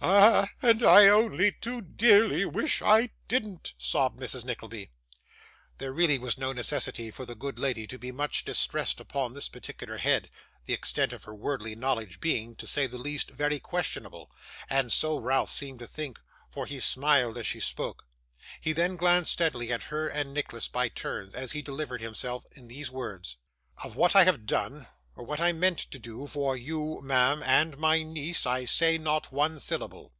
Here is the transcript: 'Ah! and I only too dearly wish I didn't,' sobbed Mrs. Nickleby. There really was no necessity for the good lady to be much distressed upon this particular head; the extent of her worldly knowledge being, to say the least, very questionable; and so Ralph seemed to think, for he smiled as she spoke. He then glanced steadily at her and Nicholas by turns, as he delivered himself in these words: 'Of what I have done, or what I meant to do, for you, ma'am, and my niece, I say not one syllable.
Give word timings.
'Ah! 0.00 0.48
and 0.62 0.80
I 0.84 1.08
only 1.08 1.50
too 1.50 1.80
dearly 1.80 2.44
wish 2.44 2.80
I 2.82 3.10
didn't,' 3.26 3.74
sobbed 3.78 4.20
Mrs. 4.20 4.44
Nickleby. 4.44 4.92
There 5.78 5.92
really 5.92 6.20
was 6.20 6.38
no 6.38 6.52
necessity 6.52 7.10
for 7.10 7.26
the 7.26 7.34
good 7.34 7.58
lady 7.58 7.84
to 7.88 7.98
be 7.98 8.12
much 8.12 8.44
distressed 8.44 9.00
upon 9.00 9.34
this 9.34 9.48
particular 9.48 9.96
head; 9.96 10.30
the 10.66 10.72
extent 10.72 11.12
of 11.12 11.24
her 11.24 11.34
worldly 11.34 11.74
knowledge 11.74 12.20
being, 12.20 12.54
to 12.56 12.66
say 12.68 12.86
the 12.86 12.96
least, 12.96 13.32
very 13.32 13.58
questionable; 13.58 14.30
and 14.70 14.92
so 14.92 15.18
Ralph 15.18 15.50
seemed 15.50 15.80
to 15.80 15.86
think, 15.88 16.20
for 16.48 16.64
he 16.64 16.78
smiled 16.78 17.36
as 17.36 17.48
she 17.48 17.58
spoke. 17.58 18.04
He 18.60 18.72
then 18.72 18.94
glanced 18.94 19.32
steadily 19.32 19.72
at 19.72 19.82
her 19.84 20.06
and 20.06 20.32
Nicholas 20.32 20.68
by 20.68 20.90
turns, 20.90 21.34
as 21.34 21.50
he 21.50 21.60
delivered 21.60 22.00
himself 22.02 22.44
in 22.52 22.68
these 22.68 22.88
words: 22.88 23.36
'Of 23.82 23.96
what 23.96 24.14
I 24.14 24.22
have 24.22 24.46
done, 24.46 24.86
or 25.16 25.24
what 25.24 25.40
I 25.40 25.52
meant 25.52 25.78
to 25.78 25.98
do, 25.98 26.28
for 26.28 26.56
you, 26.56 27.00
ma'am, 27.02 27.42
and 27.42 27.76
my 27.76 28.04
niece, 28.04 28.46
I 28.46 28.64
say 28.66 28.98
not 28.98 29.32
one 29.32 29.58
syllable. 29.58 30.12